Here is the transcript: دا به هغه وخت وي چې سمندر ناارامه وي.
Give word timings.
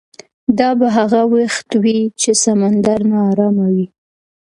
دا 0.59 0.69
به 0.79 0.87
هغه 0.97 1.21
وخت 1.35 1.69
وي 1.83 1.99
چې 2.21 2.31
سمندر 2.43 2.99
ناارامه 3.13 3.67
وي. 3.75 3.87